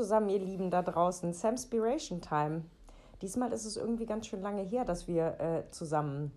[0.00, 1.34] Zusammen, ihr Lieben da draußen.
[1.34, 2.64] Samspiration Time.
[3.20, 6.32] Diesmal ist es irgendwie ganz schön lange her, dass wir äh, zusammen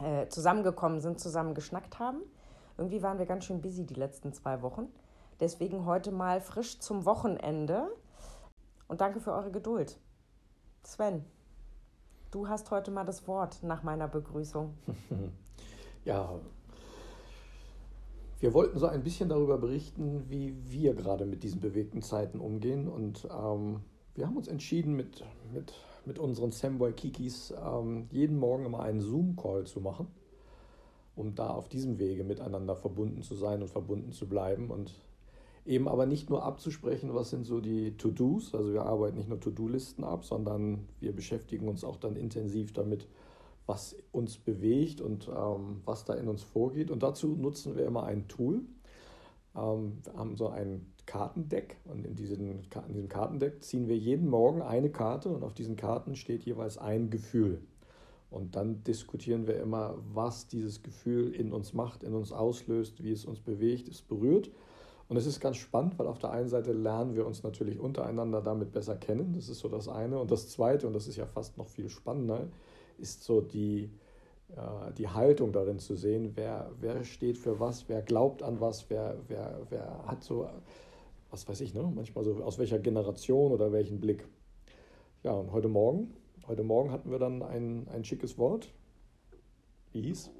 [0.00, 2.20] äh, zusammengekommen sind, zusammen geschnackt haben.
[2.78, 4.86] Irgendwie waren wir ganz schön busy die letzten zwei Wochen.
[5.40, 7.88] Deswegen heute mal frisch zum Wochenende.
[8.86, 9.98] Und danke für eure Geduld.
[10.84, 11.24] Sven,
[12.30, 14.78] du hast heute mal das Wort nach meiner Begrüßung.
[16.04, 16.38] ja,
[18.40, 22.88] wir wollten so ein bisschen darüber berichten, wie wir gerade mit diesen bewegten Zeiten umgehen.
[22.88, 23.80] Und ähm,
[24.14, 25.22] wir haben uns entschieden, mit,
[25.52, 25.74] mit,
[26.06, 30.06] mit unseren Samboy Kikis ähm, jeden Morgen immer einen Zoom-Call zu machen,
[31.16, 34.70] um da auf diesem Wege miteinander verbunden zu sein und verbunden zu bleiben.
[34.70, 34.94] Und
[35.66, 38.54] eben aber nicht nur abzusprechen, was sind so die To-Dos.
[38.54, 43.06] Also wir arbeiten nicht nur To-Do-Listen ab, sondern wir beschäftigen uns auch dann intensiv damit,
[43.70, 46.90] was uns bewegt und ähm, was da in uns vorgeht.
[46.90, 48.62] Und dazu nutzen wir immer ein Tool.
[49.56, 54.28] Ähm, wir haben so ein Kartendeck und in, diesen, in diesem Kartendeck ziehen wir jeden
[54.28, 57.62] Morgen eine Karte und auf diesen Karten steht jeweils ein Gefühl.
[58.28, 63.12] Und dann diskutieren wir immer, was dieses Gefühl in uns macht, in uns auslöst, wie
[63.12, 64.50] es uns bewegt, es berührt.
[65.08, 68.40] Und es ist ganz spannend, weil auf der einen Seite lernen wir uns natürlich untereinander
[68.40, 69.32] damit besser kennen.
[69.34, 70.18] Das ist so das eine.
[70.18, 72.48] Und das zweite, und das ist ja fast noch viel spannender,
[73.00, 73.90] ist so die,
[74.50, 78.90] äh, die Haltung darin zu sehen, wer, wer steht für was, wer glaubt an was,
[78.90, 80.48] wer, wer, wer hat so,
[81.30, 81.90] was weiß ich, ne?
[81.94, 84.26] manchmal so aus welcher Generation oder welchen Blick.
[85.22, 86.14] Ja, und heute Morgen,
[86.46, 88.72] heute Morgen hatten wir dann ein, ein schickes Wort.
[89.92, 90.30] Wie hieß?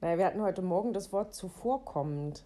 [0.00, 2.44] Naja, wir hatten heute Morgen das Wort zuvorkommend.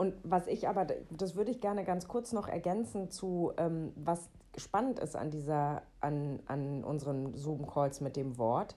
[0.00, 4.30] Und was ich aber, das würde ich gerne ganz kurz noch ergänzen zu, ähm, was
[4.56, 8.76] spannend ist an dieser, an, an unseren Zoom-Calls mit dem Wort,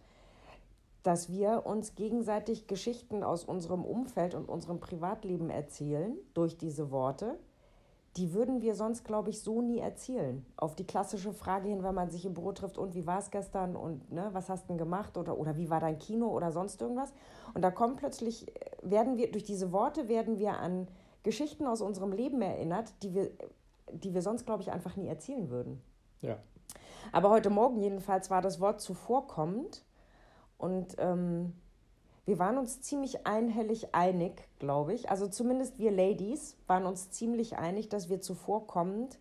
[1.02, 7.40] dass wir uns gegenseitig Geschichten aus unserem Umfeld und unserem Privatleben erzählen durch diese Worte.
[8.18, 10.46] Die würden wir sonst, glaube ich, so nie erzählen.
[10.58, 13.32] Auf die klassische Frage hin, wenn man sich im Büro trifft, und wie war es
[13.32, 16.52] gestern und ne, was hast du denn gemacht oder, oder wie war dein Kino oder
[16.52, 17.14] sonst irgendwas.
[17.54, 18.46] Und da kommt plötzlich,
[18.82, 20.90] werden wir, durch diese Worte werden wir an
[21.24, 23.32] Geschichten aus unserem Leben erinnert, die wir
[23.92, 25.82] die wir sonst, glaube ich, einfach nie erzählen würden.
[26.22, 26.38] Ja.
[27.12, 29.84] Aber heute Morgen jedenfalls war das Wort zuvorkommend
[30.58, 31.54] und ähm,
[32.26, 35.10] wir waren uns ziemlich einhellig einig, glaube ich.
[35.10, 39.20] Also zumindest wir Ladies waren uns ziemlich einig, dass wir zuvorkommend,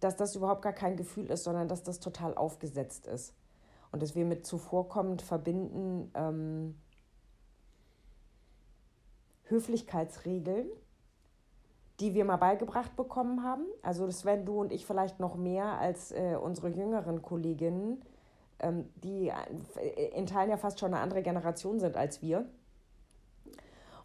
[0.00, 3.34] dass das überhaupt gar kein Gefühl ist, sondern dass das total aufgesetzt ist.
[3.92, 6.74] Und dass wir mit zuvorkommend verbinden ähm,
[9.44, 10.68] Höflichkeitsregeln
[12.00, 13.64] die wir mal beigebracht bekommen haben.
[13.82, 18.02] Also Sven, du und ich vielleicht noch mehr als äh, unsere jüngeren Kolleginnen,
[18.60, 22.46] ähm, die äh, in Teilen ja fast schon eine andere Generation sind als wir.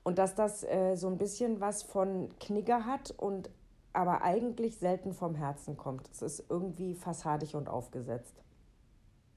[0.04, 3.50] Und dass das äh, so ein bisschen was von Knigger hat und
[3.94, 6.10] aber eigentlich selten vom Herzen kommt.
[6.12, 8.44] Es ist irgendwie fassadig und aufgesetzt.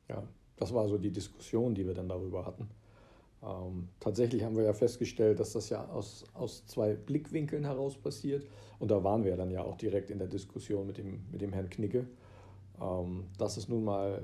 [0.08, 0.22] Ja,
[0.56, 2.70] das war so die Diskussion, die wir dann darüber hatten.
[3.46, 8.46] Ähm, tatsächlich haben wir ja festgestellt, dass das ja aus, aus zwei Blickwinkeln heraus passiert.
[8.78, 11.52] Und da waren wir dann ja auch direkt in der Diskussion mit dem, mit dem
[11.52, 12.06] Herrn Knicke,
[12.80, 14.22] ähm, dass es nun mal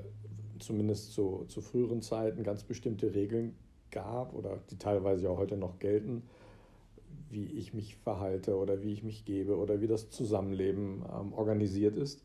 [0.59, 3.55] zumindest zu, zu früheren Zeiten ganz bestimmte Regeln
[3.91, 6.23] gab oder die teilweise ja heute noch gelten,
[7.29, 11.95] wie ich mich verhalte oder wie ich mich gebe oder wie das Zusammenleben ähm, organisiert
[11.95, 12.23] ist.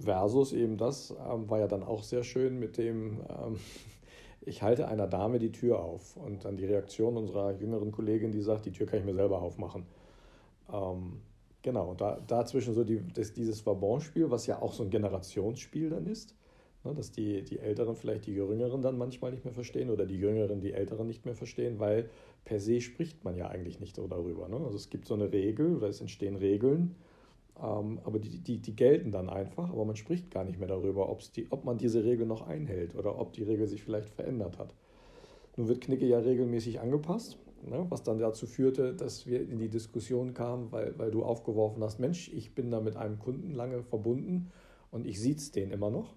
[0.00, 3.58] Versus eben das ähm, war ja dann auch sehr schön mit dem, ähm,
[4.40, 8.40] ich halte einer Dame die Tür auf und dann die Reaktion unserer jüngeren Kollegin, die
[8.40, 9.86] sagt, die Tür kann ich mir selber aufmachen.
[10.72, 11.20] Ähm,
[11.62, 15.90] genau, und da, dazwischen so die, das, dieses Vabonspiel, was ja auch so ein Generationsspiel
[15.90, 16.34] dann ist,
[16.84, 20.18] ne, dass die, die Älteren vielleicht die Jüngeren dann manchmal nicht mehr verstehen oder die
[20.18, 22.10] Jüngeren die Älteren nicht mehr verstehen, weil
[22.44, 24.48] per se spricht man ja eigentlich nicht so darüber.
[24.48, 24.56] Ne?
[24.56, 26.94] Also es gibt so eine Regel oder es entstehen Regeln,
[27.60, 31.50] aber die, die, die gelten dann einfach, aber man spricht gar nicht mehr darüber, die,
[31.50, 34.74] ob man diese Regel noch einhält oder ob die Regel sich vielleicht verändert hat.
[35.56, 39.68] Nun wird Knicke ja regelmäßig angepasst, ne, was dann dazu führte, dass wir in die
[39.68, 43.82] Diskussion kamen, weil, weil du aufgeworfen hast, Mensch, ich bin da mit einem Kunden lange
[43.82, 44.52] verbunden
[44.92, 46.14] und ich sieht's den immer noch.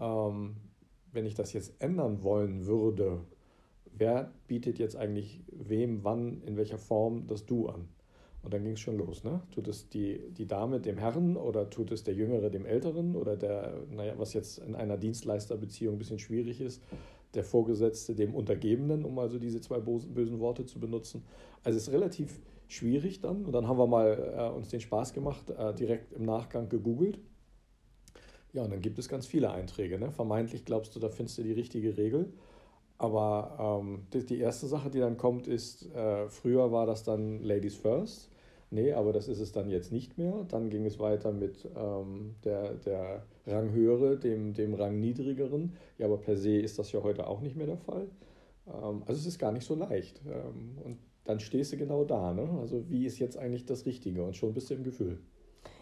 [0.00, 0.56] Ähm,
[1.12, 3.20] wenn ich das jetzt ändern wollen würde,
[3.96, 7.88] wer bietet jetzt eigentlich wem, wann, in welcher Form das Du an?
[8.42, 9.22] Und dann ging es schon los.
[9.22, 9.40] Ne?
[9.52, 13.36] Tut es die, die Dame dem Herrn oder tut es der Jüngere dem Älteren oder
[13.36, 16.82] der, naja, was jetzt in einer Dienstleisterbeziehung ein bisschen schwierig ist,
[17.34, 21.22] der Vorgesetzte dem Untergebenen, um also diese zwei bösen Worte zu benutzen.
[21.62, 23.44] Also es ist relativ schwierig dann.
[23.44, 27.20] Und dann haben wir mal äh, uns den Spaß gemacht, äh, direkt im Nachgang gegoogelt.
[28.52, 29.98] Ja, und dann gibt es ganz viele Einträge.
[29.98, 30.10] Ne?
[30.10, 32.32] Vermeintlich glaubst du, da findest du die richtige Regel.
[32.98, 37.42] Aber ähm, die, die, erste Sache, die dann kommt, ist, äh, früher war das dann
[37.42, 38.31] Ladies First
[38.72, 40.44] nee, aber das ist es dann jetzt nicht mehr.
[40.48, 45.74] Dann ging es weiter mit ähm, der, der Ranghöhere, dem, dem Rang niedrigeren.
[45.98, 48.08] Ja, aber per se ist das ja heute auch nicht mehr der Fall.
[48.66, 50.20] Ähm, also es ist gar nicht so leicht.
[50.26, 52.32] Ähm, und dann stehst du genau da.
[52.32, 52.48] Ne?
[52.60, 54.24] Also wie ist jetzt eigentlich das Richtige?
[54.24, 55.18] Und schon bist du im Gefühl.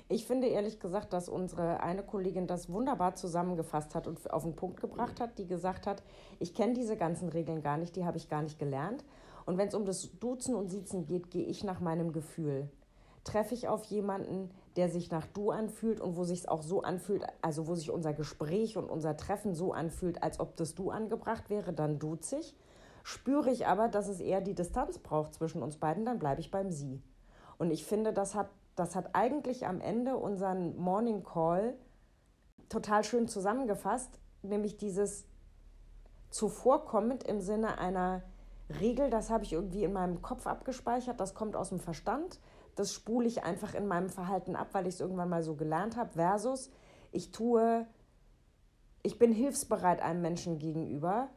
[0.08, 4.56] Ich finde ehrlich gesagt, dass unsere eine Kollegin das wunderbar zusammengefasst hat und auf den
[4.56, 6.02] Punkt gebracht hat, die gesagt hat,
[6.40, 9.04] ich kenne diese ganzen Regeln gar nicht, die habe ich gar nicht gelernt.
[9.46, 12.68] Und wenn es um das Duzen und Siezen geht, gehe ich nach meinem Gefühl.
[13.24, 16.82] Treffe ich auf jemanden, der sich nach du anfühlt und wo sich es auch so
[16.82, 20.90] anfühlt, also wo sich unser Gespräch und unser Treffen so anfühlt, als ob das du
[20.90, 22.56] angebracht wäre, dann duze ich.
[23.02, 26.50] Spüre ich aber, dass es eher die Distanz braucht zwischen uns beiden, dann bleibe ich
[26.50, 27.02] beim sie.
[27.58, 28.48] Und ich finde, das hat
[28.80, 31.74] das hat eigentlich am Ende unseren Morning Call
[32.70, 35.26] total schön zusammengefasst, nämlich dieses
[36.30, 38.22] zuvorkommend im Sinne einer
[38.80, 42.40] Regel, das habe ich irgendwie in meinem Kopf abgespeichert, das kommt aus dem Verstand,
[42.76, 45.96] das spule ich einfach in meinem Verhalten ab, weil ich es irgendwann mal so gelernt
[45.96, 46.70] habe, versus
[47.12, 47.86] ich tue,
[49.02, 51.28] ich bin hilfsbereit einem Menschen gegenüber,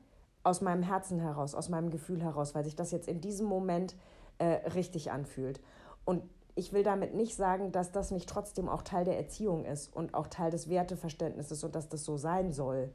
[0.44, 3.96] aus meinem Herzen heraus, aus meinem Gefühl heraus, weil sich das jetzt in diesem Moment
[4.38, 5.62] äh, richtig anfühlt.
[6.06, 6.24] Und
[6.56, 10.14] ich will damit nicht sagen, dass das nicht trotzdem auch Teil der Erziehung ist und
[10.14, 12.94] auch Teil des Werteverständnisses und dass das so sein soll.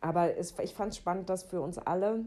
[0.00, 2.24] Aber es, ich fand es spannend, dass für uns alle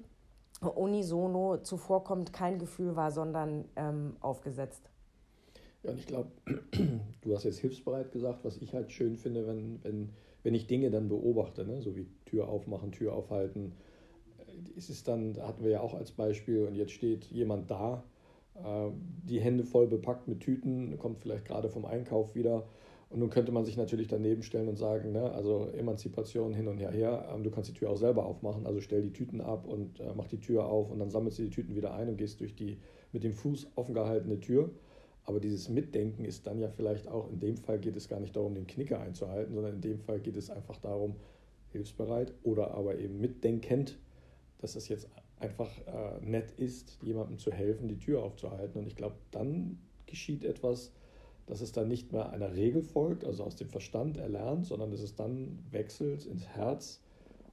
[0.62, 4.90] unisono zuvorkommt kein Gefühl war, sondern ähm, aufgesetzt.
[5.84, 6.32] Ja, und ich glaube,
[7.22, 10.10] du hast jetzt hilfsbereit gesagt, was ich halt schön finde, wenn, wenn,
[10.44, 11.82] wenn ich Dinge dann beobachte, ne?
[11.82, 13.74] so wie Tür aufmachen, Tür aufhalten.
[14.40, 17.70] Äh, ist es dann, da hatten wir ja auch als Beispiel, und jetzt steht jemand
[17.72, 18.04] da,
[18.56, 18.90] äh,
[19.24, 22.68] die Hände voll bepackt mit Tüten, kommt vielleicht gerade vom Einkauf wieder.
[23.10, 26.78] Und nun könnte man sich natürlich daneben stellen und sagen, ne, also Emanzipation hin und
[26.78, 29.66] her, her, ähm, du kannst die Tür auch selber aufmachen, also stell die Tüten ab
[29.66, 32.18] und äh, mach die Tür auf und dann sammelst du die Tüten wieder ein und
[32.18, 32.80] gehst durch die
[33.14, 34.72] mit dem Fuß offen gehaltene Tür.
[35.28, 38.34] Aber dieses Mitdenken ist dann ja vielleicht auch, in dem Fall geht es gar nicht
[38.34, 41.18] darum, den Knicker einzuhalten, sondern in dem Fall geht es einfach darum,
[41.74, 44.00] hilfsbereit oder aber eben mitdenkend,
[44.60, 45.10] dass das jetzt
[45.42, 48.80] einfach äh, nett ist, jemandem zu helfen, die Tür aufzuhalten.
[48.80, 50.94] Und ich glaube, dann geschieht etwas,
[51.46, 55.02] dass es dann nicht mehr einer Regel folgt, also aus dem Verstand erlernt, sondern dass
[55.02, 57.02] es dann wechselt ins Herz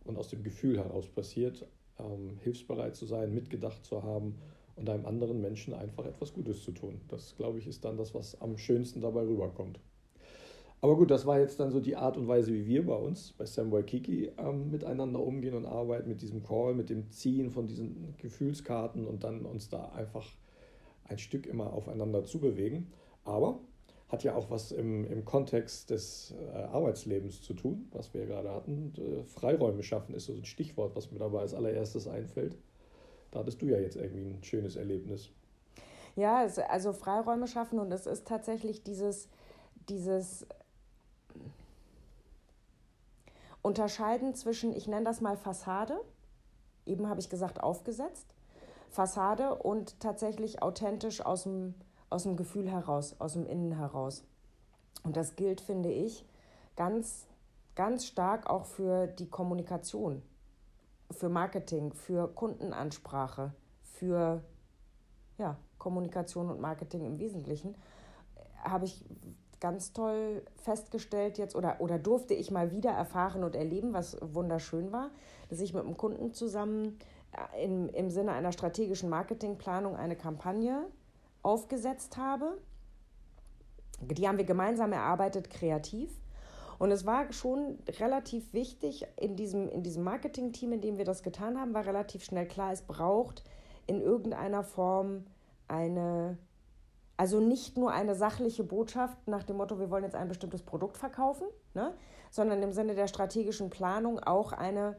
[0.05, 1.67] und aus dem Gefühl heraus passiert,
[1.99, 4.37] ähm, hilfsbereit zu sein, mitgedacht zu haben
[4.77, 7.01] und einem anderen Menschen einfach etwas Gutes zu tun.
[7.09, 9.79] Das, glaube ich, ist dann das, was am schönsten dabei rüberkommt.
[10.81, 13.33] Aber gut, das war jetzt dann so die Art und Weise, wie wir bei uns,
[13.39, 17.67] bei Samway Kiki, ähm, miteinander umgehen und arbeiten, mit diesem Call, mit dem Ziehen von
[17.67, 20.27] diesen Gefühlskarten und dann uns da einfach
[21.05, 22.93] ein Stück immer aufeinander zu bewegen.
[23.25, 23.61] Aber
[24.09, 28.51] hat ja auch was im, im Kontext des äh, Arbeitslebens zu tun, was wir gerade
[28.51, 28.93] hatten.
[28.99, 32.59] Äh, Freiräume schaffen ist so ein Stichwort, was mir dabei als allererstes einfällt.
[33.35, 35.31] Da hattest du ja jetzt irgendwie ein schönes Erlebnis.
[36.15, 39.29] Ja, also Freiräume schaffen und es ist tatsächlich dieses,
[39.89, 40.47] dieses
[43.61, 46.01] unterscheiden zwischen, ich nenne das mal Fassade,
[46.87, 48.27] eben habe ich gesagt aufgesetzt,
[48.91, 51.75] Fassade und tatsächlich authentisch aus dem,
[52.11, 54.23] aus dem Gefühl heraus, aus dem Innen heraus.
[55.03, 56.25] Und das gilt, finde ich,
[56.77, 57.27] ganz,
[57.75, 60.23] ganz stark auch für die Kommunikation,
[61.11, 64.43] für Marketing, für Kundenansprache, für
[65.39, 67.77] ja, Kommunikation und Marketing im Wesentlichen.
[68.63, 69.05] Habe ich
[69.61, 74.93] ganz toll festgestellt jetzt oder, oder durfte ich mal wieder erfahren und erleben, was wunderschön
[74.93, 75.11] war,
[75.49, 76.99] dass ich mit einem Kunden zusammen
[77.33, 80.87] äh, im, im Sinne einer strategischen Marketingplanung eine Kampagne
[81.43, 82.59] aufgesetzt habe.
[84.01, 86.11] Die haben wir gemeinsam erarbeitet, kreativ.
[86.79, 91.23] Und es war schon relativ wichtig, in diesem, in diesem Marketing-Team, in dem wir das
[91.23, 93.45] getan haben, war relativ schnell klar, es braucht
[93.87, 95.27] in irgendeiner Form
[95.69, 96.39] eine
[97.17, 100.97] also nicht nur eine sachliche Botschaft nach dem Motto, wir wollen jetzt ein bestimmtes Produkt
[100.97, 101.95] verkaufen, ne?
[102.31, 104.97] sondern im Sinne der strategischen Planung auch eine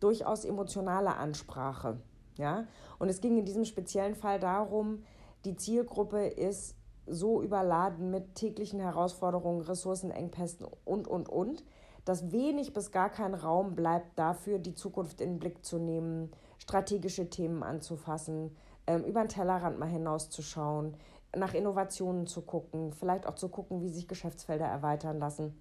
[0.00, 2.00] durchaus emotionale Ansprache.
[2.36, 2.66] Ja?
[2.98, 5.04] Und es ging in diesem speziellen Fall darum,
[5.44, 6.74] die Zielgruppe ist
[7.10, 11.64] so überladen mit täglichen Herausforderungen, Ressourcenengpässen und, und, und,
[12.04, 16.30] dass wenig bis gar kein Raum bleibt dafür, die Zukunft in den Blick zu nehmen,
[16.58, 20.96] strategische Themen anzufassen, ähm, über den Tellerrand mal hinauszuschauen,
[21.36, 25.60] nach Innovationen zu gucken, vielleicht auch zu gucken, wie sich Geschäftsfelder erweitern lassen.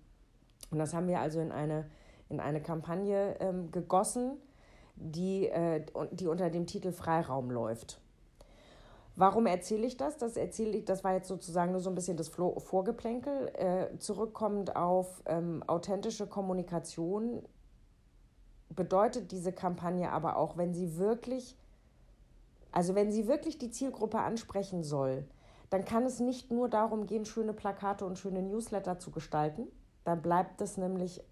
[0.72, 1.90] Und das haben wir also in eine,
[2.30, 4.38] in eine Kampagne ähm, gegossen,
[4.96, 8.02] die, äh, die unter dem Titel Freiraum läuft.
[9.18, 10.18] Warum erzähle ich das?
[10.18, 13.48] Das erzähle ich, das war jetzt sozusagen nur so ein bisschen das Vorgeplänkel.
[13.56, 17.42] Äh, zurückkommend auf ähm, authentische Kommunikation
[18.70, 21.58] bedeutet diese Kampagne aber auch, wenn sie wirklich,
[22.72, 25.26] also wenn sie wirklich die Zielgruppe ansprechen soll,
[25.72, 29.68] dann kann es nicht nur darum gehen, schöne Plakate und schöne Newsletter zu gestalten.
[30.04, 31.24] Dann bleibt es nämlich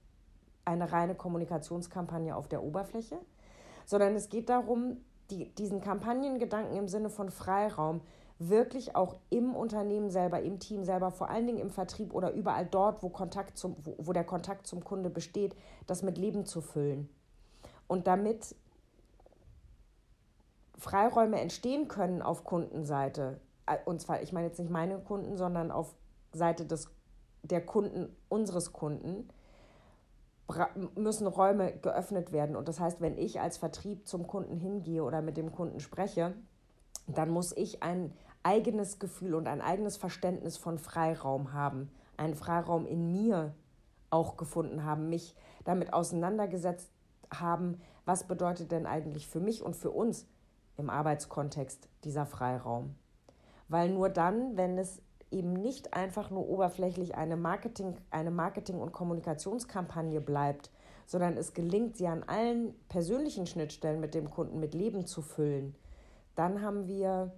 [0.66, 3.20] eine reine Kommunikationskampagne auf der Oberfläche,
[3.86, 4.98] sondern es geht darum,
[5.30, 8.02] die, diesen Kampagnengedanken im Sinne von Freiraum
[8.38, 12.66] wirklich auch im Unternehmen selber, im Team selber, vor allen Dingen im Vertrieb oder überall
[12.66, 15.56] dort, wo, Kontakt zum, wo, wo der Kontakt zum Kunde besteht,
[15.88, 17.10] das mit Leben zu füllen.
[17.88, 18.56] Und damit
[20.78, 25.72] Freiräume entstehen können auf Kundenseite, äh, und zwar, ich meine jetzt nicht meine Kunden, sondern
[25.72, 25.96] auf
[26.34, 26.90] Seite des,
[27.44, 29.30] der Kunden unseres Kunden,
[30.96, 32.56] müssen Räume geöffnet werden.
[32.56, 36.34] Und das heißt, wenn ich als Vertrieb zum Kunden hingehe oder mit dem Kunden spreche,
[37.08, 42.86] dann muss ich ein eigenes Gefühl und ein eigenes Verständnis von Freiraum haben, einen Freiraum
[42.86, 43.56] in mir
[44.10, 46.92] auch gefunden haben, mich damit auseinandergesetzt
[47.34, 50.28] haben, was bedeutet denn eigentlich für mich und für uns
[50.78, 52.96] im Arbeitskontext dieser Freiraum.
[53.68, 55.02] Weil nur dann, wenn es
[55.36, 60.72] eben nicht einfach nur oberflächlich eine Marketing, eine Marketing- und Kommunikationskampagne bleibt,
[61.06, 65.76] sondern es gelingt, sie an allen persönlichen Schnittstellen mit dem Kunden mit Leben zu füllen,
[66.36, 67.34] dann haben wir,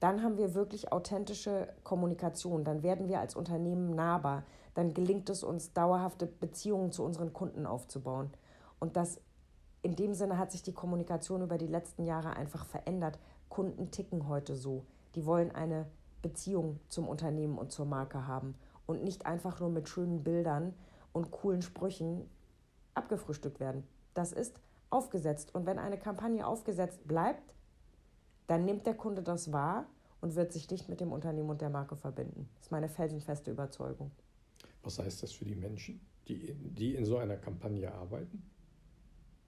[0.00, 2.64] dann haben wir wirklich authentische Kommunikation.
[2.64, 4.44] Dann werden wir als Unternehmen nahbar.
[4.74, 8.30] Dann gelingt es uns, dauerhafte Beziehungen zu unseren Kunden aufzubauen.
[8.78, 9.20] Und das
[9.82, 13.18] in dem Sinne hat sich die Kommunikation über die letzten Jahre einfach verändert.
[13.48, 14.84] Kunden ticken heute so.
[15.14, 15.86] Die wollen eine
[16.22, 18.54] Beziehung zum Unternehmen und zur Marke haben
[18.86, 20.74] und nicht einfach nur mit schönen Bildern
[21.12, 22.28] und coolen Sprüchen
[22.94, 23.84] abgefrühstückt werden.
[24.14, 24.60] Das ist
[24.90, 25.54] aufgesetzt.
[25.54, 27.54] Und wenn eine Kampagne aufgesetzt bleibt,
[28.46, 29.86] dann nimmt der Kunde das wahr
[30.20, 32.48] und wird sich dicht mit dem Unternehmen und der Marke verbinden.
[32.56, 34.10] Das ist meine felsenfeste Überzeugung.
[34.82, 38.42] Was heißt das für die Menschen, die, die in so einer Kampagne arbeiten?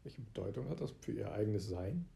[0.02, 2.06] Welche Bedeutung hat das für ihr eigenes Sein?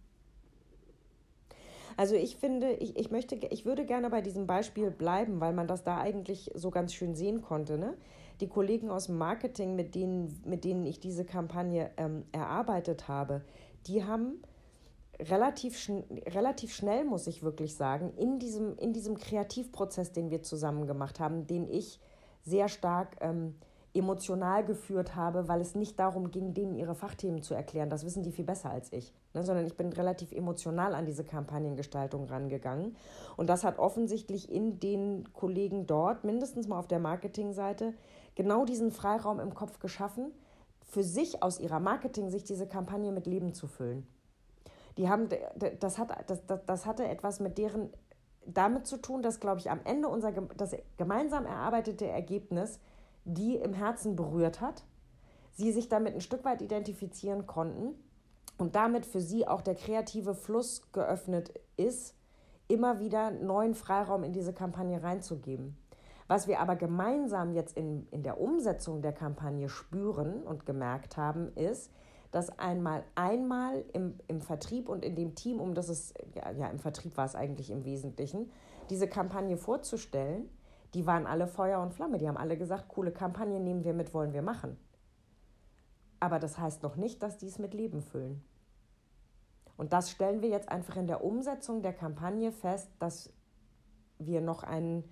[1.97, 5.67] Also ich finde, ich, ich möchte, ich würde gerne bei diesem Beispiel bleiben, weil man
[5.67, 7.79] das da eigentlich so ganz schön sehen konnte.
[7.79, 7.97] Ne?
[8.41, 13.43] Die Kollegen aus dem Marketing, mit denen, mit denen ich diese Kampagne ähm, erarbeitet habe,
[13.87, 14.43] die haben
[15.21, 20.43] relativ, schn relativ schnell, muss ich wirklich sagen, in diesem, in diesem Kreativprozess, den wir
[20.43, 22.01] zusammen gemacht haben, den ich
[22.43, 23.55] sehr stark ähm,
[23.95, 27.91] emotional geführt habe, weil es nicht darum ging, denen ihre Fachthemen zu erklären.
[27.91, 29.15] Das wissen die viel besser als ich.
[29.35, 29.45] Ne?
[29.45, 32.97] Sondern ich bin relativ emotional an diese Kampagnengestaltung rangegangen.
[33.37, 37.95] Und das hat offensichtlich in den Kollegen dort, mindestens mal auf der Marketingseite,
[38.35, 40.33] genau diesen Freiraum im Kopf geschaffen,
[40.81, 44.07] für sich aus ihrer Marketing-Sicht diese Kampagne mit Leben zu füllen.
[44.99, 45.29] Die haben,
[45.81, 47.91] das, hat, das, das, das hatte etwas mit deren
[48.47, 52.79] damit zu tun, dass, glaube ich, am Ende unser das gemeinsam erarbeitete Ergebnis
[53.25, 54.85] die im Herzen berührt hat,
[55.53, 57.95] sie sich damit ein Stück weit identifizieren konnten
[58.59, 62.15] und damit für sie auch der kreative Fluss geöffnet ist,
[62.69, 65.77] immer wieder neuen Freiraum in diese Kampagne reinzugeben.
[66.27, 71.53] Was wir aber gemeinsam jetzt in, in der Umsetzung der Kampagne spüren und gemerkt haben,
[71.55, 71.91] ist,
[72.31, 76.69] dass einmal einmal im, im Vertrieb und in dem Team, um das es, ja, ja
[76.69, 78.51] im Vertrieb war es eigentlich im Wesentlichen,
[78.91, 80.49] diese Kampagne vorzustellen,
[80.95, 82.19] die waren alle Feuer und Flamme.
[82.19, 84.79] Die haben alle gesagt, coole Kampagne nehmen wir mit, wollen wir machen.
[86.21, 88.43] Aber das heißt noch nicht, dass die es mit Leben füllen.
[89.77, 93.33] Und das stellen wir jetzt einfach in der Umsetzung der Kampagne fest, dass
[94.19, 95.05] wir noch einen,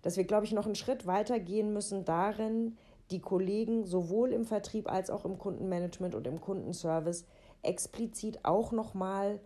[0.00, 2.78] dass wir, glaube ich, noch einen Schritt weiter gehen müssen darin,
[3.10, 7.26] die Kollegen sowohl im Vertrieb als auch im Kundenmanagement und im Kundenservice
[7.60, 9.40] explizit auch nochmal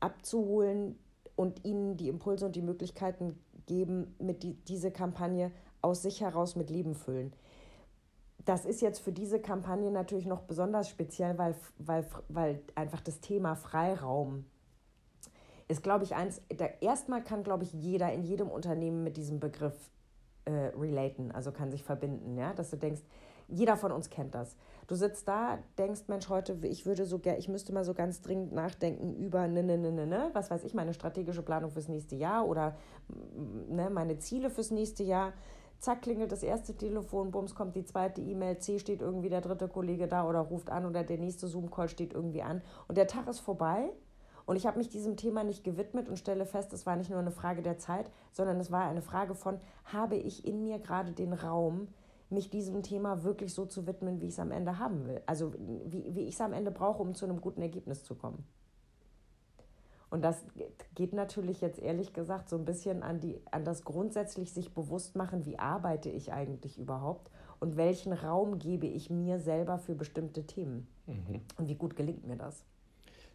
[0.00, 0.98] abzuholen
[1.36, 3.38] und ihnen die Impulse und die Möglichkeiten
[3.70, 7.32] geben, mit die, diese Kampagne aus sich heraus mit Leben füllen.
[8.44, 13.20] Das ist jetzt für diese Kampagne natürlich noch besonders speziell, weil, weil, weil einfach das
[13.20, 14.44] Thema Freiraum
[15.68, 19.38] ist, glaube ich, eins, da, erstmal kann, glaube ich, jeder in jedem Unternehmen mit diesem
[19.38, 19.76] Begriff
[20.46, 23.02] äh, relaten, also kann sich verbinden, ja, dass du denkst,
[23.46, 24.56] jeder von uns kennt das.
[24.90, 28.22] Du sitzt da, denkst, Mensch, heute, ich würde so gerne, ich müsste mal so ganz
[28.22, 31.86] dringend nachdenken über, ne, ne, ne, ne, ne, was weiß ich, meine strategische Planung fürs
[31.86, 35.32] nächste Jahr oder mm, ne, meine Ziele fürs nächste Jahr.
[35.78, 39.68] Zack, klingelt das erste Telefon, bums, kommt die zweite E-Mail, C steht irgendwie der dritte
[39.68, 43.28] Kollege da oder ruft an oder der nächste Zoom-Call steht irgendwie an und der Tag
[43.28, 43.92] ist vorbei.
[44.44, 47.20] Und ich habe mich diesem Thema nicht gewidmet und stelle fest, es war nicht nur
[47.20, 51.12] eine Frage der Zeit, sondern es war eine Frage von, habe ich in mir gerade
[51.12, 51.86] den Raum,
[52.32, 55.20] mich diesem Thema wirklich so zu widmen, wie ich es am Ende haben will.
[55.26, 55.52] Also
[55.86, 58.44] wie, wie ich es am Ende brauche, um zu einem guten Ergebnis zu kommen.
[60.10, 60.44] Und das
[60.96, 65.14] geht natürlich jetzt ehrlich gesagt so ein bisschen an, die, an das grundsätzlich sich bewusst
[65.14, 70.46] machen, wie arbeite ich eigentlich überhaupt und welchen Raum gebe ich mir selber für bestimmte
[70.46, 70.88] Themen.
[71.06, 71.42] Mhm.
[71.58, 72.64] Und wie gut gelingt mir das?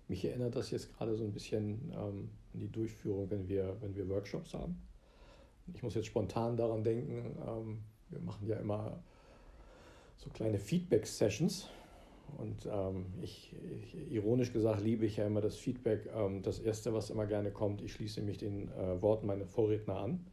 [0.09, 3.95] Mich erinnert das jetzt gerade so ein bisschen ähm, an die Durchführung, wenn wir, wenn
[3.95, 4.81] wir Workshops haben
[5.73, 8.99] ich muss jetzt spontan daran denken, ähm, wir machen ja immer
[10.17, 11.69] so kleine Feedback-Sessions.
[12.37, 16.09] Und ähm, ich, ich, ironisch gesagt, liebe ich ja immer das Feedback.
[16.15, 19.97] Ähm, das Erste, was immer gerne kommt, ich schließe mich den äh, Worten meiner Vorredner
[19.97, 20.25] an,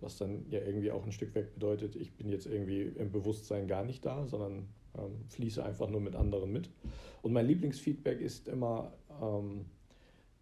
[0.00, 3.66] was dann ja irgendwie auch ein Stück weg bedeutet, ich bin jetzt irgendwie im Bewusstsein
[3.66, 6.70] gar nicht da, sondern ähm, fließe einfach nur mit anderen mit.
[7.22, 9.64] Und mein Lieblingsfeedback ist immer, ähm,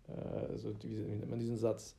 [0.09, 0.13] äh,
[0.53, 1.97] also wie nennt man diesen Satz,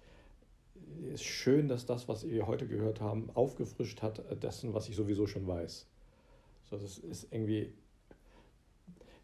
[1.14, 4.96] ist schön, dass das, was wir heute gehört haben, aufgefrischt hat, äh, dessen, was ich
[4.96, 5.88] sowieso schon weiß.
[6.70, 7.74] So, das ist irgendwie,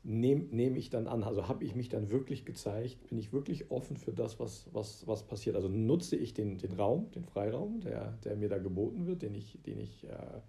[0.04, 3.72] nehme nehm ich dann an, also habe ich mich dann wirklich gezeigt, bin ich wirklich
[3.72, 5.56] offen für das, was, was, was passiert.
[5.56, 9.36] Also nutze ich den, den Raum, den Freiraum, der, der mir da geboten wird, den
[9.36, 10.42] ich, den ich, äh,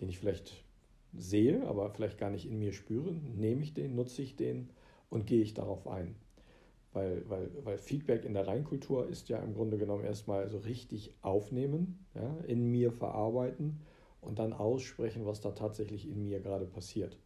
[0.00, 0.64] den ich vielleicht
[1.14, 4.70] sehe, aber vielleicht gar nicht in mir spüre, nehme ich den, nutze ich den
[5.10, 6.16] und gehe ich darauf ein.
[6.92, 11.14] Weil, weil, weil Feedback in der Reinkultur ist ja im Grunde genommen erstmal so richtig
[11.22, 13.80] aufnehmen, ja, in mir verarbeiten
[14.20, 17.16] und dann aussprechen, was da tatsächlich in mir gerade passiert.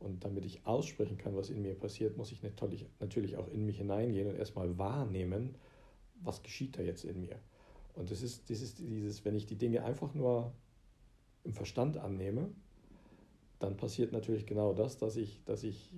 [0.00, 3.78] Und damit ich aussprechen kann, was in mir passiert, muss ich natürlich, auch in mich
[3.78, 5.54] hineingehen und erstmal wahrnehmen,
[6.22, 7.38] was geschieht da jetzt in mir.
[7.94, 10.52] Und das ist, das ist dieses, wenn ich die Dinge einfach nur
[11.44, 12.50] im Verstand annehme,
[13.60, 15.90] dann passiert natürlich genau das, dass ich, dass ich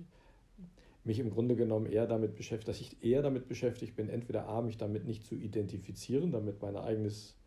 [1.07, 4.61] mich im Grunde genommen eher damit beschäftige, dass ich eher damit beschäftigt bin, entweder A,
[4.61, 7.37] mich damit nicht zu identifizieren, damit mein eigenes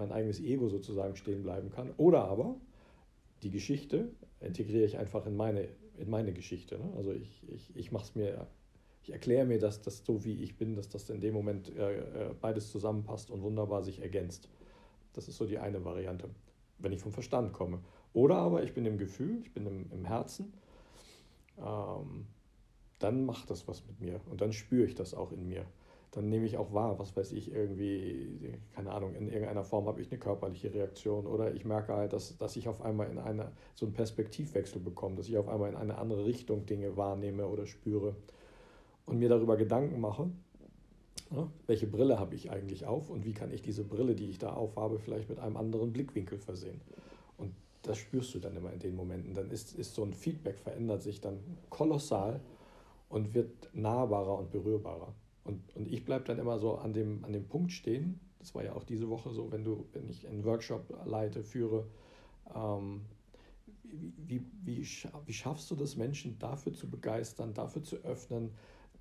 [0.00, 1.92] mein eigenes Ego sozusagen stehen bleiben kann.
[1.96, 2.56] Oder aber
[3.42, 4.08] die Geschichte
[4.40, 6.78] integriere ich einfach in meine, in meine Geschichte.
[6.78, 6.92] Ne?
[6.96, 8.46] Also ich, ich, ich mache es mir,
[9.02, 11.98] ich erkläre mir, dass das so wie ich bin, dass das in dem Moment äh,
[11.98, 14.48] äh, beides zusammenpasst und wunderbar sich ergänzt.
[15.12, 16.30] Das ist so die eine Variante,
[16.78, 17.80] wenn ich vom Verstand komme.
[18.12, 20.52] Oder aber ich bin im Gefühl, ich bin im, im Herzen.
[21.58, 22.26] Ähm,
[23.00, 25.66] dann macht das was mit mir und dann spüre ich das auch in mir
[26.12, 30.00] dann nehme ich auch wahr, was weiß ich, irgendwie, keine Ahnung, in irgendeiner Form habe
[30.00, 33.52] ich eine körperliche Reaktion oder ich merke halt, dass, dass ich auf einmal in eine,
[33.76, 37.66] so einen Perspektivwechsel bekomme, dass ich auf einmal in eine andere Richtung Dinge wahrnehme oder
[37.66, 38.16] spüre
[39.06, 40.30] und mir darüber Gedanken mache,
[41.30, 44.38] ne, welche Brille habe ich eigentlich auf und wie kann ich diese Brille, die ich
[44.38, 46.80] da aufhabe, vielleicht mit einem anderen Blickwinkel versehen.
[47.38, 49.32] Und das spürst du dann immer in den Momenten.
[49.34, 52.40] Dann ist, ist so ein Feedback, verändert sich dann kolossal
[53.10, 55.12] und wird nahbarer und berührbarer.
[55.44, 58.64] Und, und ich bleibe dann immer so an dem, an dem Punkt stehen, das war
[58.64, 61.86] ja auch diese Woche so, wenn du, wenn ich einen Workshop leite, führe,
[62.54, 63.02] ähm,
[63.82, 64.86] wie, wie,
[65.26, 68.52] wie, schaffst du das, Menschen dafür zu begeistern, dafür zu öffnen,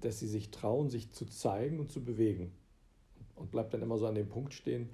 [0.02, 2.52] dass sie sich trauen, sich zu zeigen und zu bewegen?
[3.36, 4.90] Und bleibt dann immer so an dem Punkt stehen,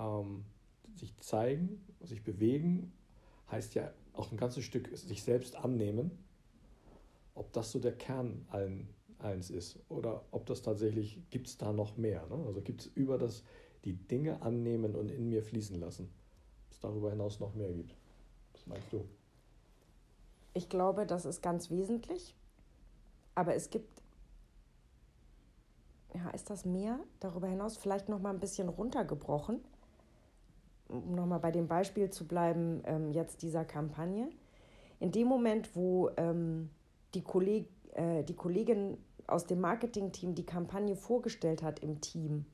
[0.00, 0.44] ähm,
[0.96, 2.92] sich zeigen, sich bewegen,
[3.50, 6.10] heißt ja auch ein ganzes Stück sich selbst annehmen.
[7.36, 11.72] Ob das so der Kern allen eins ist oder ob das tatsächlich, gibt es da
[11.72, 12.26] noch mehr?
[12.26, 12.44] Ne?
[12.46, 13.44] Also gibt es über das,
[13.84, 16.10] die Dinge annehmen und in mir fließen lassen,
[16.66, 17.94] ob es darüber hinaus noch mehr gibt.
[18.52, 19.04] Was meinst du?
[20.54, 22.34] Ich glaube, das ist ganz wesentlich,
[23.34, 24.02] aber es gibt,
[26.14, 27.76] ja, ist das mehr darüber hinaus?
[27.76, 29.60] Vielleicht noch mal ein bisschen runtergebrochen,
[30.88, 34.30] um noch mal bei dem Beispiel zu bleiben, ähm, jetzt dieser Kampagne.
[34.98, 36.70] In dem Moment, wo ähm,
[37.16, 42.46] die, Kolleg äh, die Kollegin aus dem Marketingteam die Kampagne vorgestellt hat im Team,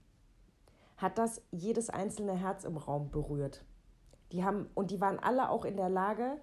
[0.96, 3.64] hat das jedes einzelne Herz im Raum berührt.
[4.30, 6.38] Die haben, und die waren alle auch in der Lage,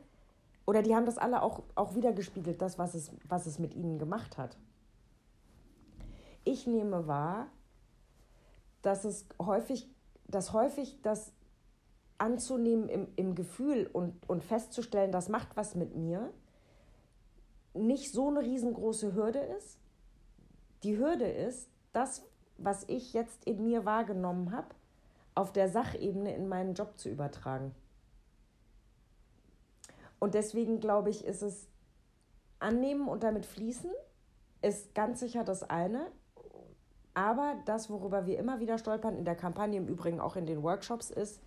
[0.68, 3.98] oder die haben das alle auch, auch wiedergespiegelt, das, was es, was es mit ihnen
[3.98, 4.58] gemacht hat.
[6.44, 7.48] Ich nehme wahr,
[8.82, 9.90] dass es häufig,
[10.28, 11.34] dass häufig das
[12.20, 16.32] anzunehmen im, im Gefühl und, und festzustellen, das macht was mit mir,
[17.88, 19.80] nicht so eine riesengroße Hürde ist,
[20.84, 22.24] die Hürde ist, das,
[22.58, 24.68] was ich jetzt in mir wahrgenommen habe,
[25.36, 27.74] auf der Sachebene in meinen Job zu übertragen.
[30.20, 31.68] Und deswegen glaube ich, ist es
[32.60, 33.92] annehmen und damit fließen,
[34.62, 36.12] ist ganz sicher das eine.
[37.14, 40.62] Aber das, worüber wir immer wieder stolpern, in der Kampagne, im Übrigen auch in den
[40.62, 41.42] Workshops, ist,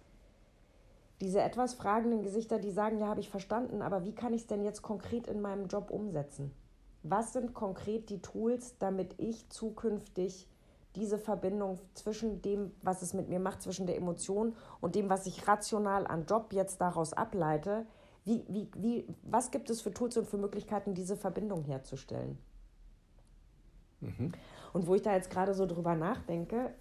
[1.22, 4.46] diese etwas fragenden Gesichter, die sagen, ja, habe ich verstanden, aber wie kann ich es
[4.46, 6.52] denn jetzt konkret in meinem Job umsetzen?
[7.02, 10.48] was sind konkret die Tools, damit ich zukünftig
[10.94, 15.26] diese Verbindung zwischen dem, was es mit mir macht, zwischen der Emotion und dem, was
[15.26, 17.86] ich rational an Job jetzt daraus ableite,
[18.24, 22.38] wie, wie, wie, was gibt es für Tools und für Möglichkeiten, diese Verbindung herzustellen?
[24.00, 24.32] Mhm.
[24.72, 26.72] Und wo ich da jetzt gerade so drüber nachdenke,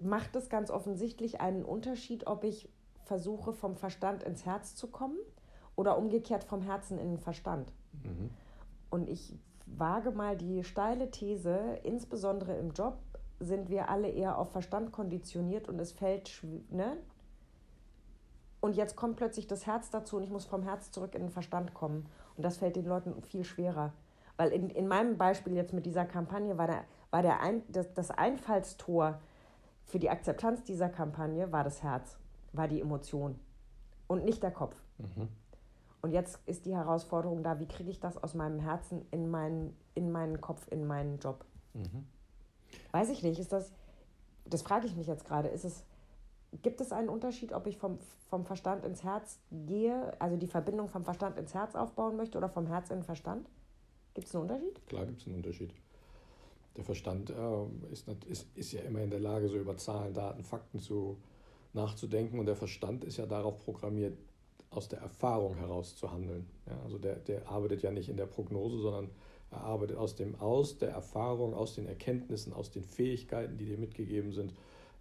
[0.00, 2.68] macht es ganz offensichtlich einen Unterschied, ob ich
[3.06, 5.18] versuche, vom Verstand ins Herz zu kommen
[5.76, 7.72] oder umgekehrt vom Herzen in den Verstand.
[8.02, 8.30] Mhm.
[8.90, 12.98] Und ich wage mal die steile These, insbesondere im Job,
[13.38, 16.96] sind wir alle eher auf Verstand konditioniert und es fällt, ne?
[18.60, 21.30] Und jetzt kommt plötzlich das Herz dazu und ich muss vom Herz zurück in den
[21.30, 22.08] Verstand kommen.
[22.36, 23.92] Und das fällt den Leuten viel schwerer.
[24.36, 27.92] Weil in, in meinem Beispiel jetzt mit dieser Kampagne war, der, war der Ein, das,
[27.94, 29.20] das Einfallstor
[29.84, 32.18] für die Akzeptanz dieser Kampagne war das Herz,
[32.56, 33.38] war die Emotion
[34.06, 34.76] und nicht der Kopf.
[34.98, 35.28] Mhm.
[36.02, 39.76] Und jetzt ist die Herausforderung da, wie kriege ich das aus meinem Herzen in meinen,
[39.94, 41.44] in meinen Kopf, in meinen Job?
[41.74, 42.06] Mhm.
[42.92, 43.72] Weiß ich nicht, ist das,
[44.44, 45.84] das frage ich mich jetzt gerade, ist es,
[46.62, 47.98] gibt es einen Unterschied, ob ich vom,
[48.30, 52.48] vom Verstand ins Herz gehe, also die Verbindung vom Verstand ins Herz aufbauen möchte oder
[52.48, 53.48] vom Herz in den Verstand?
[54.14, 54.86] Gibt es einen Unterschied?
[54.86, 55.74] Klar gibt es einen Unterschied.
[56.76, 60.44] Der Verstand äh, ist, ist, ist ja immer in der Lage, so über Zahlen, Daten,
[60.44, 61.16] Fakten zu,
[61.76, 64.18] nachzudenken und der Verstand ist ja darauf programmiert,
[64.70, 66.46] aus der Erfahrung heraus zu handeln.
[66.66, 69.10] Ja, also der, der arbeitet ja nicht in der Prognose, sondern
[69.50, 73.78] er arbeitet aus dem Aus der Erfahrung, aus den Erkenntnissen, aus den Fähigkeiten, die dir
[73.78, 74.52] mitgegeben sind,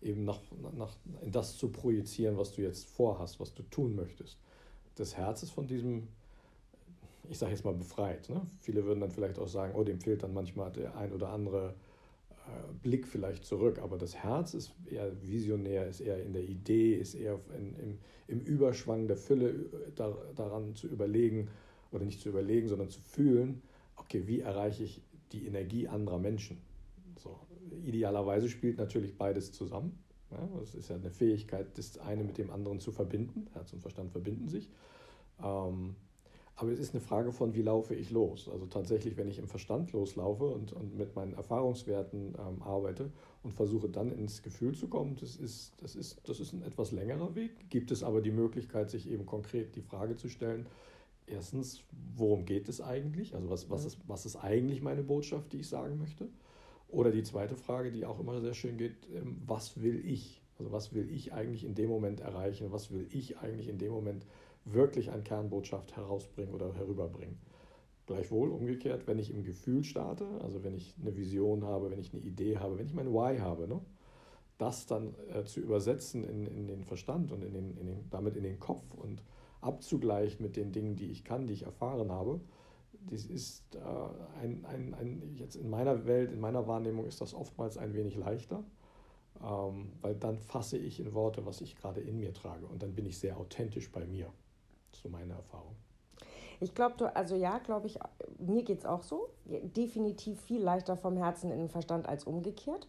[0.01, 0.39] eben nach,
[0.75, 4.37] nach, in das zu projizieren, was du jetzt vorhast, was du tun möchtest.
[4.95, 6.07] Das Herz ist von diesem,
[7.27, 8.29] ich sage jetzt mal, befreit.
[8.29, 8.41] Ne?
[8.59, 11.73] Viele würden dann vielleicht auch sagen, oh, dem fehlt dann manchmal der ein oder andere
[12.85, 17.15] Blick vielleicht zurück, aber das Herz ist eher visionär, ist eher in der Idee, ist
[17.15, 21.49] eher in, im, im Überschwang der Fülle äh, da, daran zu überlegen
[21.91, 23.63] oder nicht zu überlegen, sondern zu fühlen,
[23.95, 26.59] okay, wie erreiche ich die Energie anderer Menschen?
[27.17, 27.39] So,
[27.83, 29.97] idealerweise spielt natürlich beides zusammen.
[30.29, 33.47] Ja, das ist ja eine Fähigkeit, das eine mit dem anderen zu verbinden.
[33.53, 34.69] Herz und Verstand verbinden sich.
[35.43, 35.95] Ähm,
[36.57, 38.47] aber es ist eine Frage von, wie laufe ich los?
[38.47, 43.11] Also tatsächlich, wenn ich im Verstand loslaufe und, und mit meinen Erfahrungswerten ähm, arbeite
[43.43, 46.93] und versuche dann ins Gefühl zu kommen, das ist, das, ist, das ist ein etwas
[46.93, 47.69] längerer Weg.
[47.69, 50.65] Gibt es aber die Möglichkeit, sich eben konkret die Frage zu stellen,
[51.27, 51.83] erstens,
[52.15, 53.35] worum geht es eigentlich?
[53.35, 56.29] Also was, was, ist, was ist eigentlich meine Botschaft, die ich sagen möchte?
[56.87, 60.41] Oder die zweite Frage, die auch immer sehr schön geht, ähm, was will ich?
[60.57, 62.71] Also was will ich eigentlich in dem Moment erreichen?
[62.71, 64.44] Was will ich eigentlich in dem Moment erreichen?
[64.65, 67.37] Wirklich an Kernbotschaft herausbringen oder herüberbringen.
[68.07, 72.13] Gleichwohl umgekehrt, wenn ich im Gefühl starte, also wenn ich eine Vision habe, wenn ich
[72.13, 73.79] eine Idee habe, wenn ich mein Why habe, ne,
[74.57, 78.35] das dann äh, zu übersetzen in, in den Verstand und in den, in den, damit
[78.35, 79.23] in den Kopf und
[79.61, 82.41] abzugleichen mit den Dingen, die ich kann, die ich erfahren habe,
[83.09, 83.79] das ist äh,
[84.41, 88.15] ein, ein, ein, jetzt in meiner Welt, in meiner Wahrnehmung ist das oftmals ein wenig
[88.15, 88.63] leichter,
[89.43, 92.93] ähm, weil dann fasse ich in Worte, was ich gerade in mir trage und dann
[92.93, 94.31] bin ich sehr authentisch bei mir
[95.01, 95.75] so meine Erfahrung.
[96.59, 97.99] Ich glaube, also ja, glaube ich,
[98.39, 99.29] mir geht es auch so.
[99.45, 102.87] Definitiv viel leichter vom Herzen in den Verstand als umgekehrt.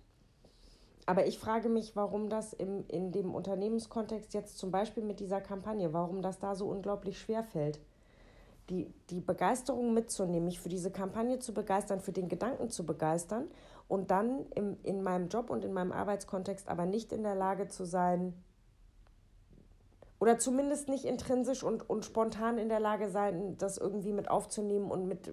[1.07, 5.41] Aber ich frage mich, warum das im, in dem Unternehmenskontext jetzt zum Beispiel mit dieser
[5.41, 7.79] Kampagne, warum das da so unglaublich schwer fällt.
[8.71, 13.49] Die, die Begeisterung mitzunehmen, mich für diese Kampagne zu begeistern, für den Gedanken zu begeistern
[13.87, 17.69] und dann im, in meinem Job und in meinem Arbeitskontext aber nicht in der Lage
[17.69, 18.35] zu sein,
[20.19, 24.91] oder zumindest nicht intrinsisch und, und spontan in der Lage sein, das irgendwie mit aufzunehmen
[24.91, 25.33] und mit,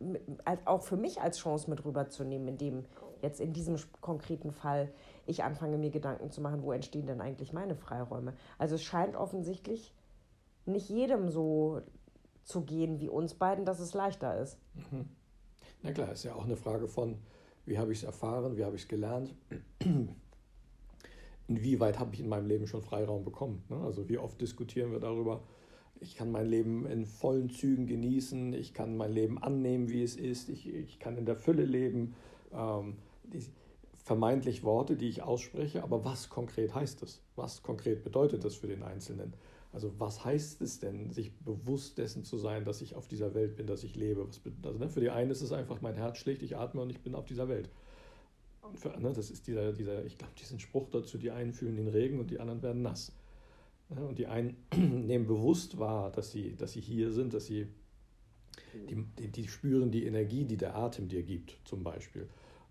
[0.00, 0.22] mit,
[0.64, 2.84] auch für mich als Chance mit rüberzunehmen, indem
[3.20, 4.92] jetzt in diesem konkreten Fall
[5.26, 8.34] ich anfange, mir Gedanken zu machen, wo entstehen denn eigentlich meine Freiräume.
[8.58, 9.94] Also es scheint offensichtlich
[10.66, 11.82] nicht jedem so
[12.44, 14.58] zu gehen wie uns beiden, dass es leichter ist.
[14.90, 15.08] Mhm.
[15.82, 17.18] Na klar, ist ja auch eine Frage von,
[17.66, 19.34] wie habe ich es erfahren, wie habe ich es gelernt
[21.48, 23.62] inwieweit habe ich in meinem Leben schon Freiraum bekommen.
[23.68, 23.76] Ne?
[23.76, 25.42] Also wie oft diskutieren wir darüber,
[26.00, 30.16] ich kann mein Leben in vollen Zügen genießen, ich kann mein Leben annehmen, wie es
[30.16, 32.14] ist, ich, ich kann in der Fülle leben.
[32.52, 33.42] Ähm, die,
[34.04, 37.22] vermeintlich Worte, die ich ausspreche, aber was konkret heißt das?
[37.36, 39.32] Was konkret bedeutet das für den Einzelnen?
[39.72, 43.56] Also was heißt es denn, sich bewusst dessen zu sein, dass ich auf dieser Welt
[43.56, 44.28] bin, dass ich lebe?
[44.28, 46.90] Was, also, ne, für die einen ist es einfach, mein Herz schlägt, ich atme und
[46.90, 47.70] ich bin auf dieser Welt.
[48.74, 51.88] Für, ne, das ist dieser, dieser ich glaube, diesen Spruch dazu, die einen fühlen den
[51.88, 53.12] Regen und die anderen werden nass.
[53.90, 57.68] Ja, und die einen nehmen bewusst wahr, dass sie, dass sie hier sind, dass sie
[58.72, 62.28] die, die, die spüren die Energie, die der Atem dir gibt, zum Beispiel.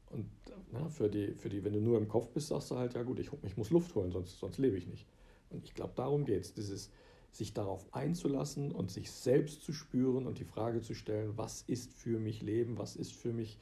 [0.10, 0.26] Und
[0.72, 3.04] na, für, die, für die, wenn du nur im Kopf bist, sagst du halt, ja
[3.04, 5.08] gut, ich, ich muss Luft holen, sonst, sonst lebe ich nicht.
[5.50, 6.92] Und ich glaube, darum geht es, dieses
[7.32, 11.92] sich darauf einzulassen und sich selbst zu spüren und die Frage zu stellen, was ist
[11.94, 13.58] für mich Leben, was ist für mich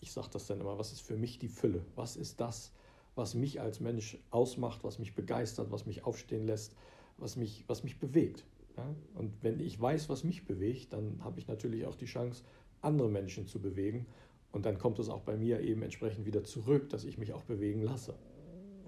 [0.00, 1.84] ich sage das dann immer, was ist für mich die Fülle?
[1.94, 2.72] Was ist das,
[3.14, 6.74] was mich als Mensch ausmacht, was mich begeistert, was mich aufstehen lässt,
[7.18, 8.44] was mich, was mich bewegt?
[8.76, 8.86] Ja?
[9.14, 12.42] Und wenn ich weiß, was mich bewegt, dann habe ich natürlich auch die Chance,
[12.80, 14.06] andere Menschen zu bewegen.
[14.52, 17.44] Und dann kommt es auch bei mir eben entsprechend wieder zurück, dass ich mich auch
[17.44, 18.14] bewegen lasse.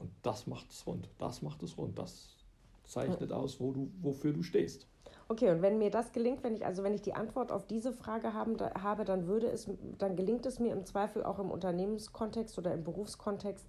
[0.01, 1.09] Und das macht es rund.
[1.19, 1.99] Das macht es rund.
[1.99, 2.37] Das
[2.85, 4.89] zeichnet aus, wo du, wofür du stehst.
[5.33, 7.95] Okay, und wenn mir das gelingt, wenn ich also wenn ich die Antwort auf diese
[7.95, 9.67] Frage haben, da, habe, dann würde es,
[9.97, 13.67] dann gelingt es mir im Zweifel auch im Unternehmenskontext oder im Berufskontext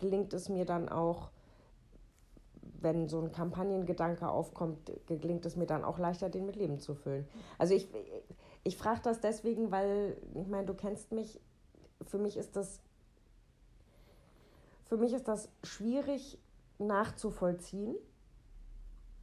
[0.00, 1.30] gelingt es mir dann auch,
[2.60, 6.94] wenn so ein Kampagnengedanke aufkommt, gelingt es mir dann auch leichter, den mit Leben zu
[6.94, 7.26] füllen.
[7.56, 7.88] Also ich,
[8.62, 11.40] ich frage das deswegen, weil, ich meine, du kennst mich,
[12.02, 12.82] für mich ist das,
[14.84, 16.38] für mich ist das schwierig
[16.78, 17.96] nachzuvollziehen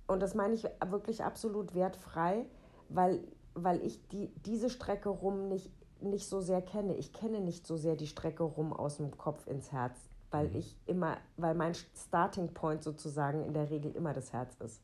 [0.07, 2.45] und das meine ich wirklich absolut wertfrei,
[2.89, 6.95] weil, weil ich die, diese Strecke rum nicht, nicht so sehr kenne.
[6.95, 9.97] Ich kenne nicht so sehr die Strecke rum aus dem Kopf ins Herz,
[10.31, 10.57] weil mhm.
[10.57, 14.81] ich immer, weil mein Starting Point sozusagen in der Regel immer das Herz ist.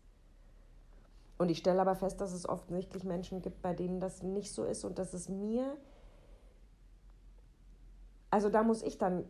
[1.38, 4.64] Und ich stelle aber fest, dass es offensichtlich Menschen gibt, bei denen das nicht so
[4.64, 5.76] ist und dass es mir,
[8.30, 9.26] also da muss ich dann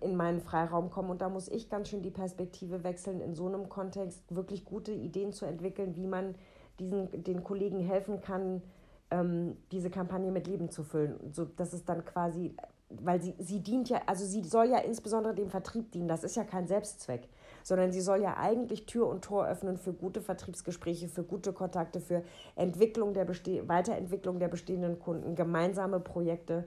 [0.00, 1.10] in meinen Freiraum kommen.
[1.10, 4.92] Und da muss ich ganz schön die Perspektive wechseln, in so einem Kontext wirklich gute
[4.92, 6.34] Ideen zu entwickeln, wie man
[6.78, 8.62] diesen, den Kollegen helfen kann,
[9.10, 11.32] ähm, diese Kampagne mit Leben zu füllen.
[11.32, 12.56] So, dass es dann quasi,
[12.90, 16.36] weil sie, sie dient ja, also sie soll ja insbesondere dem Vertrieb dienen, das ist
[16.36, 17.28] ja kein Selbstzweck,
[17.62, 22.00] sondern sie soll ja eigentlich Tür und Tor öffnen für gute Vertriebsgespräche, für gute Kontakte,
[22.00, 22.22] für
[22.54, 26.66] Entwicklung der Weiterentwicklung der bestehenden Kunden, gemeinsame Projekte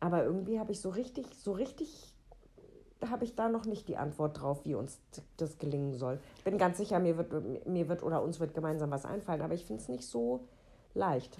[0.00, 2.14] aber irgendwie habe ich so richtig, so richtig
[3.04, 4.98] habe ich da noch nicht die Antwort drauf, wie uns
[5.36, 6.18] das gelingen soll.
[6.44, 9.64] Bin ganz sicher, mir wird, mir wird oder uns wird gemeinsam was einfallen, aber ich
[9.64, 10.48] finde es nicht so
[10.94, 11.36] leicht.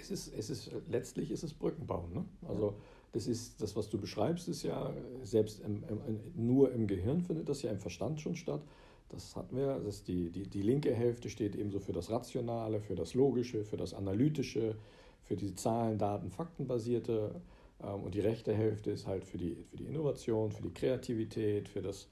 [0.00, 2.12] Es ist, es ist, letztlich ist es Brückenbauen.
[2.12, 2.24] Ne?
[2.48, 2.74] Also
[3.12, 4.92] das ist das, was du beschreibst, ist ja
[5.22, 8.62] selbst im, im, nur im Gehirn findet das ja im Verstand schon statt.
[9.10, 12.96] Das hatten wir, das die, die, die linke Hälfte steht ebenso für das Rationale, für
[12.96, 14.74] das Logische, für das Analytische,
[15.22, 17.40] für die Zahlen, Daten, Faktenbasierte
[17.78, 21.82] und die rechte Hälfte ist halt für die, für die Innovation, für die Kreativität, für
[21.82, 22.08] das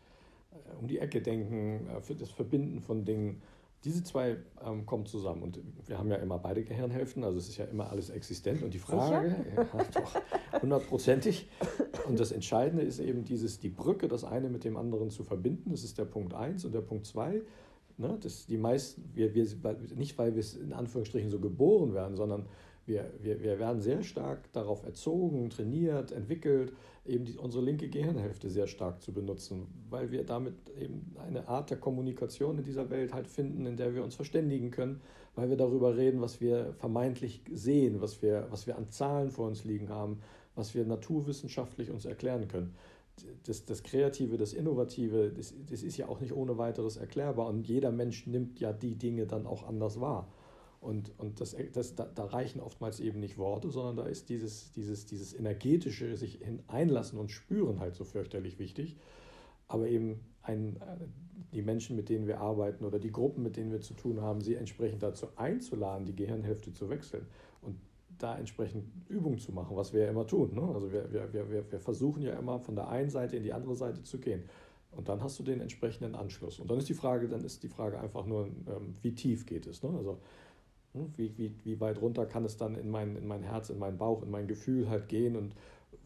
[0.52, 3.42] äh, um die Ecke denken, äh, für das Verbinden von Dingen.
[3.84, 5.42] Diese zwei ähm, kommen zusammen.
[5.42, 8.62] Und wir haben ja immer beide Gehirnhälften, also es ist ja immer alles existent.
[8.62, 11.50] Und die Frage, ja, doch, hundertprozentig.
[12.08, 15.70] Und das Entscheidende ist eben dieses, die Brücke, das eine mit dem anderen zu verbinden.
[15.70, 17.42] Das ist der Punkt 1 und der Punkt 2.
[17.96, 19.46] Ne, das die meisten, wir, wir,
[19.94, 22.46] nicht weil wir es in Anführungsstrichen so geboren werden, sondern
[22.86, 26.72] wir, wir, wir werden sehr stark darauf erzogen, trainiert, entwickelt,
[27.06, 31.70] eben die, unsere linke Gehirnhälfte sehr stark zu benutzen, weil wir damit eben eine Art
[31.70, 35.00] der Kommunikation in dieser Welt halt finden, in der wir uns verständigen können,
[35.34, 39.48] weil wir darüber reden, was wir vermeintlich sehen, was wir, was wir an Zahlen vor
[39.48, 40.20] uns liegen haben,
[40.54, 42.74] was wir naturwissenschaftlich uns erklären können.
[43.46, 47.66] Das, das Kreative, das Innovative, das, das ist ja auch nicht ohne weiteres erklärbar und
[47.66, 50.28] jeder Mensch nimmt ja die Dinge dann auch anders wahr.
[50.84, 54.70] Und, und das, das, da, da, reichen oftmals eben nicht Worte, sondern da ist dieses,
[54.72, 58.98] dieses, dieses energetische sich einlassen und spüren halt so fürchterlich wichtig.
[59.66, 60.78] Aber eben ein,
[61.54, 64.42] die Menschen, mit denen wir arbeiten oder die Gruppen, mit denen wir zu tun haben,
[64.42, 67.26] sie entsprechend dazu einzuladen, die Gehirnhälfte zu wechseln
[67.62, 67.76] und
[68.18, 70.54] da entsprechend Übungen zu machen, was wir ja immer tun.
[70.54, 70.62] Ne?
[70.74, 73.74] Also wir, wir, wir, wir versuchen ja immer von der einen Seite in die andere
[73.74, 74.42] Seite zu gehen.
[74.92, 76.60] Und dann hast du den entsprechenden Anschluss.
[76.60, 79.66] Und dann ist die Frage, dann ist die Frage einfach nur, ähm, wie tief geht
[79.66, 79.82] es.
[79.82, 79.88] Ne?
[79.96, 80.18] Also
[81.16, 83.98] wie, wie, wie weit runter kann es dann in mein, in mein Herz, in meinen
[83.98, 85.54] Bauch, in mein Gefühl halt gehen und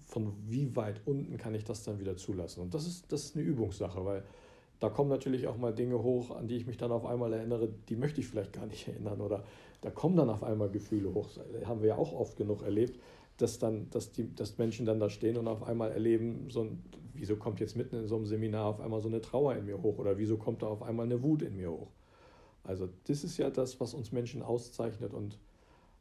[0.05, 2.63] von wie weit unten kann ich das dann wieder zulassen.
[2.63, 4.25] Und das ist, das ist eine Übungssache, weil
[4.81, 7.69] da kommen natürlich auch mal Dinge hoch, an die ich mich dann auf einmal erinnere,
[7.89, 9.21] die möchte ich vielleicht gar nicht erinnern.
[9.21, 9.45] Oder
[9.83, 11.29] da kommen dann auf einmal Gefühle hoch.
[11.29, 12.99] Das haben wir ja auch oft genug erlebt,
[13.37, 16.83] dass dann, dass die, dass Menschen dann da stehen und auf einmal erleben, so ein,
[17.15, 19.83] wieso kommt jetzt mitten in so einem Seminar auf einmal so eine Trauer in mir
[19.83, 21.89] hoch oder wieso kommt da auf einmal eine Wut in mir hoch.
[22.69, 25.39] Also das ist ja das, was uns Menschen auszeichnet und,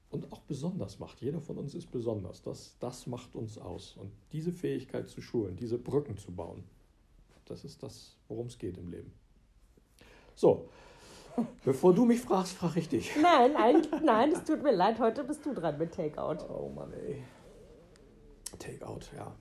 [0.10, 1.22] und auch besonders macht.
[1.22, 2.42] Jeder von uns ist besonders.
[2.42, 3.96] Das, das macht uns aus.
[3.96, 6.66] Und diese Fähigkeit zu schulen, diese Brücken zu bauen,
[7.46, 9.14] das ist das, worum es geht im Leben.
[10.36, 10.68] So,
[11.64, 13.16] bevor du mich fragst, frage ich dich.
[13.22, 15.00] Nein, nein, nein, es tut mir leid.
[15.00, 16.46] Heute bist du dran mit Takeout.
[16.54, 17.24] Oh Mann, ey.
[18.60, 19.34] Takeout, ja.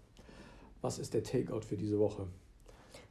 [0.80, 2.28] Was ist der Takeout für diese Woche?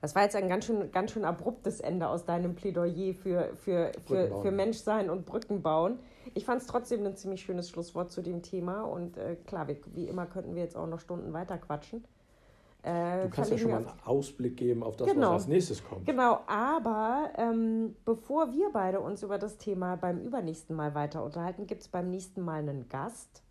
[0.02, 3.92] Das war jetzt ein ganz schön, ganz schön abruptes Ende aus deinem Plädoyer für, für,
[4.06, 6.00] für, für Menschsein und Brücken bauen.
[6.34, 8.84] Ich fand es trotzdem ein ziemlich schönes Schlusswort zu dem Thema.
[8.84, 12.04] Und äh, klar, wie, wie immer könnten wir jetzt auch noch Stunden weiter quatschen.
[12.86, 15.30] Äh, du kannst ja schon mal einen Ausblick geben auf das, genau.
[15.30, 16.06] was als nächstes kommt.
[16.06, 21.66] Genau, aber ähm, bevor wir beide uns über das Thema beim übernächsten Mal weiter unterhalten,
[21.66, 23.42] gibt es beim nächsten Mal einen Gast.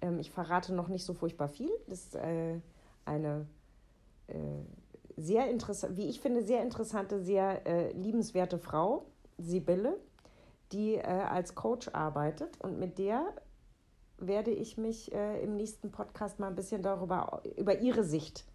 [0.00, 1.70] Ähm, ich verrate noch nicht so furchtbar viel.
[1.86, 2.58] Das ist äh,
[3.04, 3.46] eine
[4.26, 4.34] äh,
[5.16, 9.06] sehr interessant, wie ich finde, sehr interessante, sehr äh, liebenswerte Frau,
[9.38, 9.98] Sibylle,
[10.72, 13.24] die äh, als Coach arbeitet und mit der
[14.18, 18.46] werde ich mich äh, im nächsten Podcast mal ein bisschen darüber, über ihre Sicht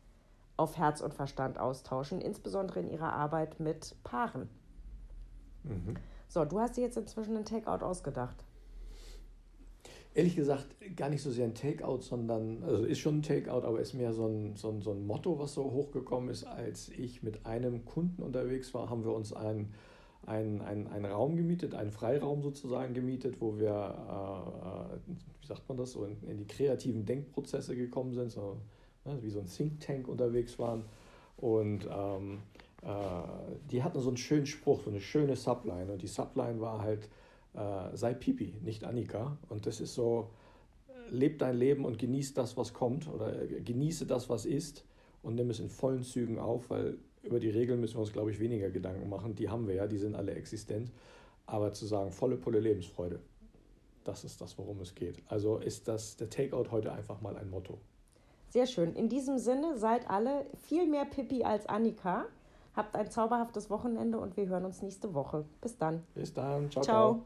[0.57, 4.49] auf Herz und Verstand austauschen, insbesondere in ihrer Arbeit mit Paaren.
[5.63, 5.95] Mhm.
[6.27, 8.43] So, du hast dir jetzt inzwischen ein Takeout ausgedacht.
[10.13, 13.79] Ehrlich gesagt, gar nicht so sehr ein Takeout, sondern, also ist schon ein Takeout, aber
[13.79, 16.43] ist mehr so ein, so ein, so ein Motto, was so hochgekommen ist.
[16.43, 19.73] Als ich mit einem Kunden unterwegs war, haben wir uns einen,
[20.25, 25.67] einen, einen, einen Raum gemietet, einen Freiraum sozusagen gemietet, wo wir, äh, äh wie sagt
[25.69, 28.57] man das, so in, in, die kreativen Denkprozesse gekommen sind, so,
[29.05, 30.83] ne, wie so ein Think Tank unterwegs waren.
[31.37, 32.39] Und ähm,
[32.81, 32.87] äh,
[33.71, 35.91] die hatten so einen schönen Spruch, so eine schöne Subline.
[35.93, 37.07] Und die Subline war halt,
[37.53, 39.37] äh, sei Pipi, nicht Annika.
[39.49, 40.29] Und das ist so,
[41.09, 44.85] leb dein Leben und genieß das, was kommt oder genieße das, was ist
[45.23, 48.31] und nimm es in vollen Zügen auf, weil über die Regeln müssen wir uns, glaube
[48.31, 49.35] ich, weniger Gedanken machen.
[49.35, 50.91] Die haben wir ja, die sind alle existent.
[51.45, 53.19] Aber zu sagen, volle Pulle Lebensfreude,
[54.03, 55.17] das ist das, worum es geht.
[55.27, 57.77] Also ist das der Takeout heute einfach mal ein Motto.
[58.49, 58.95] Sehr schön.
[58.95, 62.25] In diesem Sinne seid alle viel mehr Pippi als Annika.
[62.75, 65.45] Habt ein zauberhaftes Wochenende und wir hören uns nächste Woche.
[65.61, 66.03] Bis dann.
[66.15, 66.69] Bis dann.
[66.71, 66.83] ciao.
[66.83, 67.13] ciao.
[67.13, 67.25] ciao.